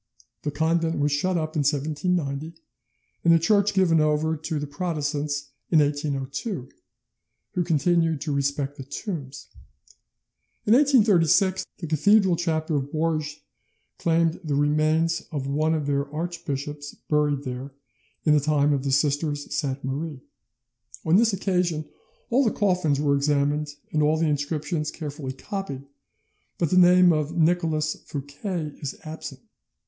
The 0.41 0.49
convent 0.49 0.97
was 0.97 1.11
shut 1.11 1.37
up 1.37 1.55
in 1.55 1.59
1790, 1.59 2.59
and 3.23 3.31
the 3.31 3.37
church 3.37 3.75
given 3.75 4.01
over 4.01 4.35
to 4.35 4.57
the 4.57 4.65
Protestants 4.65 5.51
in 5.69 5.77
1802; 5.77 6.69
who 7.53 7.63
continued 7.63 8.19
to 8.21 8.31
respect 8.33 8.77
the 8.77 8.83
tombs. 8.83 9.49
In 10.65 10.73
1836 10.73 11.67
the 11.77 11.85
Cathedral 11.85 12.35
chapter 12.35 12.77
of 12.77 12.91
Bourges 12.91 13.41
claimed 13.99 14.39
the 14.43 14.55
remains 14.55 15.21
of 15.31 15.45
one 15.45 15.75
of 15.75 15.85
their 15.85 16.11
archbishops 16.11 16.95
buried 17.07 17.43
there 17.43 17.71
in 18.25 18.33
the 18.33 18.39
time 18.39 18.73
of 18.73 18.83
the 18.83 18.91
Sisters 18.91 19.45
of 19.45 19.51
Sainte 19.51 19.83
Marie. 19.85 20.23
On 21.05 21.17
this 21.17 21.31
occasion 21.31 21.87
all 22.31 22.43
the 22.43 22.49
coffins 22.49 22.99
were 22.99 23.15
examined 23.15 23.75
and 23.91 24.01
all 24.01 24.17
the 24.17 24.25
inscriptions 24.25 24.89
carefully 24.89 25.33
copied, 25.33 25.85
but 26.57 26.71
the 26.71 26.75
name 26.79 27.13
of 27.13 27.37
Nicolas 27.37 27.97
Fouquet 28.07 28.73
is 28.81 28.95
absent. 29.03 29.41